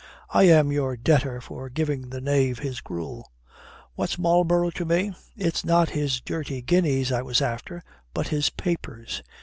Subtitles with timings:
[0.31, 3.31] I am your debtor for giving the knave his gruel.
[3.93, 5.13] What's Marlborough to me?
[5.37, 9.21] It's not his dirty guineas I was after, but his papers.